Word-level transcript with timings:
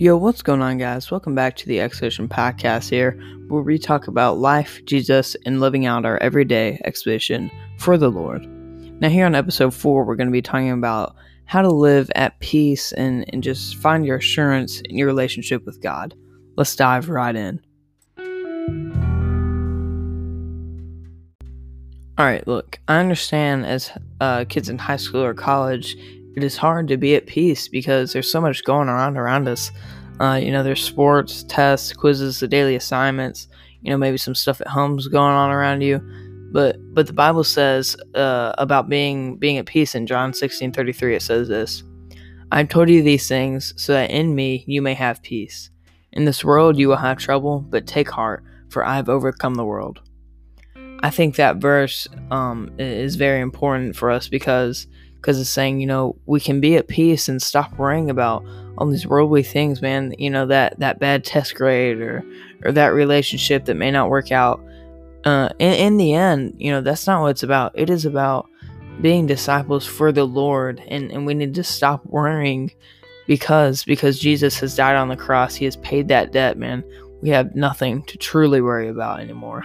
Yo, 0.00 0.16
what's 0.16 0.40
going 0.40 0.62
on, 0.62 0.78
guys? 0.78 1.10
Welcome 1.10 1.34
back 1.34 1.56
to 1.56 1.66
the 1.66 1.78
Expedition 1.78 2.26
Podcast 2.26 2.88
here, 2.88 3.20
where 3.48 3.60
we 3.60 3.78
talk 3.78 4.08
about 4.08 4.38
life, 4.38 4.82
Jesus, 4.86 5.36
and 5.44 5.60
living 5.60 5.84
out 5.84 6.06
our 6.06 6.16
everyday 6.22 6.80
expedition 6.86 7.50
for 7.76 7.98
the 7.98 8.08
Lord. 8.10 8.46
Now, 8.98 9.10
here 9.10 9.26
on 9.26 9.34
episode 9.34 9.74
four, 9.74 10.04
we're 10.04 10.16
going 10.16 10.30
to 10.30 10.32
be 10.32 10.40
talking 10.40 10.70
about 10.70 11.16
how 11.44 11.60
to 11.60 11.68
live 11.68 12.10
at 12.16 12.40
peace 12.40 12.92
and, 12.92 13.26
and 13.28 13.42
just 13.42 13.76
find 13.76 14.06
your 14.06 14.16
assurance 14.16 14.80
in 14.80 14.96
your 14.96 15.06
relationship 15.06 15.66
with 15.66 15.82
God. 15.82 16.14
Let's 16.56 16.74
dive 16.74 17.10
right 17.10 17.36
in. 17.36 17.60
All 22.16 22.24
right, 22.24 22.48
look, 22.48 22.80
I 22.88 23.00
understand 23.00 23.66
as 23.66 23.92
uh, 24.22 24.46
kids 24.48 24.70
in 24.70 24.78
high 24.78 24.96
school 24.96 25.22
or 25.22 25.34
college, 25.34 25.94
it 26.36 26.44
is 26.44 26.56
hard 26.56 26.88
to 26.88 26.96
be 26.96 27.14
at 27.14 27.26
peace 27.26 27.68
because 27.68 28.12
there's 28.12 28.30
so 28.30 28.40
much 28.40 28.64
going 28.64 28.88
on 28.88 29.16
around 29.16 29.48
us. 29.48 29.70
Uh, 30.20 30.34
you 30.34 30.52
know, 30.52 30.62
there's 30.62 30.82
sports, 30.82 31.44
tests, 31.44 31.92
quizzes, 31.92 32.40
the 32.40 32.48
daily 32.48 32.76
assignments. 32.76 33.48
You 33.82 33.90
know, 33.90 33.96
maybe 33.96 34.18
some 34.18 34.34
stuff 34.34 34.60
at 34.60 34.68
home's 34.68 35.08
going 35.08 35.32
on 35.32 35.50
around 35.50 35.80
you. 35.80 35.98
But 36.52 36.76
but 36.94 37.06
the 37.06 37.12
Bible 37.12 37.44
says 37.44 37.96
uh, 38.14 38.52
about 38.58 38.88
being 38.88 39.36
being 39.36 39.58
at 39.58 39.66
peace 39.66 39.94
in 39.94 40.06
John 40.06 40.32
16 40.32 40.72
33. 40.72 41.16
It 41.16 41.22
says 41.22 41.48
this: 41.48 41.82
"I've 42.52 42.68
told 42.68 42.88
you 42.88 43.02
these 43.02 43.28
things 43.28 43.72
so 43.76 43.92
that 43.92 44.10
in 44.10 44.34
me 44.34 44.64
you 44.66 44.82
may 44.82 44.94
have 44.94 45.22
peace. 45.22 45.70
In 46.12 46.24
this 46.24 46.44
world 46.44 46.78
you 46.78 46.88
will 46.88 46.96
have 46.96 47.18
trouble, 47.18 47.60
but 47.60 47.86
take 47.86 48.10
heart, 48.10 48.44
for 48.68 48.84
I 48.84 48.96
have 48.96 49.08
overcome 49.08 49.54
the 49.54 49.64
world." 49.64 50.00
I 51.02 51.08
think 51.08 51.36
that 51.36 51.56
verse 51.56 52.06
um, 52.30 52.72
is 52.78 53.16
very 53.16 53.40
important 53.40 53.96
for 53.96 54.10
us 54.10 54.28
because 54.28 54.86
because 55.20 55.40
it's 55.40 55.50
saying 55.50 55.80
you 55.80 55.86
know 55.86 56.16
we 56.26 56.40
can 56.40 56.60
be 56.60 56.76
at 56.76 56.88
peace 56.88 57.28
and 57.28 57.40
stop 57.40 57.76
worrying 57.76 58.10
about 58.10 58.44
all 58.78 58.88
these 58.88 59.06
worldly 59.06 59.42
things, 59.42 59.82
man. 59.82 60.14
You 60.18 60.30
know 60.30 60.46
that 60.46 60.78
that 60.80 60.98
bad 60.98 61.24
test 61.24 61.54
grade 61.54 62.00
or 62.00 62.24
or 62.64 62.72
that 62.72 62.88
relationship 62.88 63.66
that 63.66 63.74
may 63.74 63.90
not 63.90 64.10
work 64.10 64.32
out. 64.32 64.64
Uh, 65.24 65.50
in, 65.58 65.74
in 65.74 65.96
the 65.98 66.14
end, 66.14 66.54
you 66.58 66.70
know 66.70 66.80
that's 66.80 67.06
not 67.06 67.20
what 67.22 67.28
it's 67.28 67.42
about. 67.42 67.72
It 67.74 67.90
is 67.90 68.06
about 68.06 68.48
being 69.00 69.26
disciples 69.26 69.86
for 69.86 70.12
the 70.12 70.24
Lord, 70.24 70.82
and 70.88 71.10
and 71.10 71.26
we 71.26 71.34
need 71.34 71.54
to 71.54 71.64
stop 71.64 72.04
worrying 72.06 72.70
because 73.26 73.84
because 73.84 74.18
Jesus 74.18 74.58
has 74.60 74.74
died 74.74 74.96
on 74.96 75.08
the 75.08 75.16
cross. 75.16 75.54
He 75.54 75.66
has 75.66 75.76
paid 75.76 76.08
that 76.08 76.32
debt, 76.32 76.56
man. 76.58 76.82
We 77.22 77.28
have 77.28 77.54
nothing 77.54 78.02
to 78.04 78.16
truly 78.16 78.60
worry 78.60 78.88
about 78.88 79.20
anymore. 79.20 79.64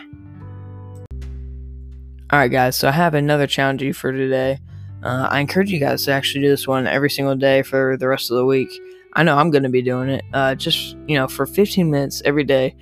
All 2.32 2.40
right, 2.40 2.52
guys. 2.52 2.76
So 2.76 2.88
I 2.88 2.92
have 2.92 3.14
another 3.14 3.48
challenge 3.48 3.96
for 3.96 4.12
today. 4.12 4.60
Uh, 5.06 5.28
I 5.30 5.40
encourage 5.40 5.72
you 5.72 5.80
guys 5.80 6.04
to 6.06 6.12
actually 6.12 6.42
do 6.42 6.50
this 6.50 6.68
one 6.68 6.88
every 6.88 7.12
single 7.12 7.36
day 7.36 7.62
for 7.62 7.96
the 7.96 8.08
rest 8.08 8.32
of 8.32 8.38
the 8.38 8.46
week. 8.46 8.70
I 9.14 9.22
know 9.22 9.38
I'm 9.38 9.52
going 9.52 9.64
to 9.64 9.70
be 9.70 9.84
doing 9.84 10.10
it. 10.10 10.26
Uh, 10.34 10.56
just 10.56 10.98
you 11.08 11.16
know, 11.16 11.28
for 11.28 11.46
15 11.46 11.92
minutes 11.92 12.24
every 12.26 12.44
day. 12.44 12.76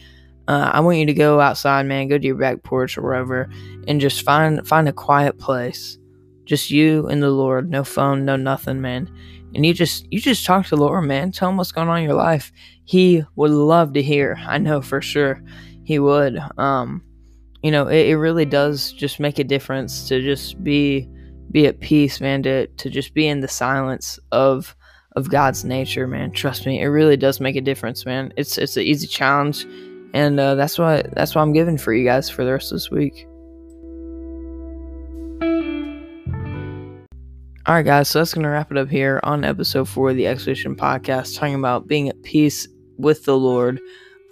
Uh, 0.48 0.72
I 0.74 0.80
want 0.80 0.98
you 0.98 1.06
to 1.06 1.14
go 1.14 1.40
outside, 1.42 1.86
man. 1.86 2.08
Go 2.08 2.18
to 2.18 2.26
your 2.26 2.36
back 2.36 2.64
porch 2.64 2.98
or 2.98 3.02
wherever, 3.02 3.50
and 3.88 4.00
just 4.00 4.24
find 4.24 4.66
find 4.66 4.88
a 4.88 4.94
quiet 4.94 5.38
place. 5.38 5.98
Just 6.46 6.72
you 6.72 7.08
and 7.08 7.22
the 7.22 7.30
Lord. 7.30 7.70
No 7.70 7.84
phone, 7.84 8.26
no 8.26 8.36
nothing, 8.38 8.82
man. 8.82 9.10
And 9.54 9.66
you 9.66 9.74
just 9.74 10.08
you 10.12 10.20
just 10.20 10.46
talk 10.46 10.66
to 10.66 10.76
the 10.76 10.82
Lord, 10.82 11.06
man. 11.06 11.32
Tell 11.32 11.50
him 11.50 11.58
what's 11.58 11.72
going 11.74 11.90
on 11.90 12.00
in 12.00 12.04
your 12.06 12.16
life. 12.16 12.52
He 12.86 13.24
would 13.36 13.52
love 13.52 13.94
to 13.94 14.02
hear. 14.02 14.38
I 14.40 14.58
know 14.58 14.82
for 14.82 15.02
sure 15.02 15.42
he 15.84 16.00
would. 16.00 16.40
Um, 16.58 17.04
you 17.62 17.72
know, 17.72 17.88
it, 17.88 18.08
it 18.08 18.18
really 18.18 18.46
does 18.46 18.94
just 18.94 19.20
make 19.20 19.40
a 19.40 19.44
difference 19.44 20.08
to 20.08 20.22
just 20.22 20.62
be 20.64 21.08
be 21.54 21.68
at 21.68 21.80
peace, 21.80 22.20
man. 22.20 22.44
To 22.44 22.68
to 22.68 22.90
just 22.90 23.14
be 23.14 23.28
in 23.28 23.40
the 23.40 23.48
silence 23.48 24.20
of 24.34 24.76
of 25.16 25.30
God's 25.30 25.64
nature, 25.64 26.08
man. 26.08 26.32
Trust 26.32 26.66
me, 26.66 26.81
it 26.81 26.88
really 26.88 27.16
does 27.16 27.40
make 27.40 27.56
a 27.56 27.62
difference, 27.62 28.06
man. 28.06 28.34
It's 28.36 28.58
it's 28.58 28.75
an 28.75 28.84
easy 28.84 29.08
challenge, 29.08 29.66
and 30.14 30.40
uh, 30.40 30.56
that's 30.56 30.78
what 30.78 31.14
that's 31.14 31.36
what 31.36 31.41
I'm 31.41 31.53
giving 31.53 31.78
for 31.78 31.94
you 31.94 32.03
guys 32.03 32.30
for 32.30 32.44
the 32.44 32.52
rest 32.52 32.72
of 32.72 32.78
this 32.78 32.91
week. 32.91 33.28
All 37.66 37.75
right, 37.75 37.85
guys. 37.85 38.09
So 38.09 38.20
that's 38.20 38.34
gonna 38.34 38.50
wrap 38.50 38.72
it 38.72 38.78
up 38.78 38.90
here 38.90 39.22
on 39.24 39.46
episode 39.46 39.88
four 39.88 40.09
of 40.09 40.18
the 40.18 40.28
Expedition 40.28 40.75
Podcast, 40.75 41.38
talking 41.38 41.56
about 41.56 41.88
being 41.88 42.09
at 42.09 42.22
peace 42.24 42.68
with 42.97 43.24
the 43.24 43.38
Lord. 43.38 43.80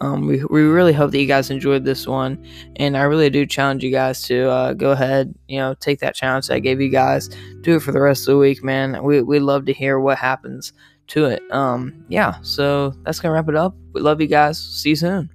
Um, 0.01 0.25
we, 0.25 0.43
we 0.45 0.63
really 0.63 0.93
hope 0.93 1.11
that 1.11 1.19
you 1.19 1.27
guys 1.27 1.51
enjoyed 1.51 1.85
this 1.85 2.07
one, 2.07 2.43
and 2.77 2.97
I 2.97 3.03
really 3.03 3.29
do 3.29 3.45
challenge 3.45 3.83
you 3.83 3.91
guys 3.91 4.23
to 4.23 4.49
uh, 4.49 4.73
go 4.73 4.91
ahead, 4.91 5.33
you 5.47 5.59
know, 5.59 5.75
take 5.75 5.99
that 5.99 6.15
challenge 6.15 6.47
that 6.47 6.55
I 6.55 6.59
gave 6.59 6.81
you 6.81 6.89
guys, 6.89 7.29
do 7.61 7.75
it 7.75 7.81
for 7.81 7.91
the 7.91 8.01
rest 8.01 8.27
of 8.27 8.33
the 8.33 8.37
week, 8.39 8.63
man. 8.63 9.03
We 9.03 9.21
we 9.21 9.39
love 9.39 9.65
to 9.65 9.73
hear 9.73 9.99
what 9.99 10.17
happens 10.17 10.73
to 11.07 11.25
it. 11.25 11.43
Um, 11.51 12.03
yeah, 12.09 12.35
so 12.41 12.95
that's 13.03 13.19
gonna 13.19 13.33
wrap 13.33 13.47
it 13.47 13.55
up. 13.55 13.75
We 13.93 14.01
love 14.01 14.19
you 14.19 14.27
guys. 14.27 14.59
See 14.59 14.89
you 14.89 14.95
soon. 14.95 15.29